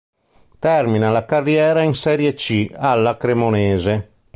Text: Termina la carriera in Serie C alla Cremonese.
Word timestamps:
Termina 0.57 1.11
la 1.11 1.25
carriera 1.25 1.83
in 1.83 1.93
Serie 1.93 2.33
C 2.33 2.71
alla 2.75 3.17
Cremonese. 3.17 4.09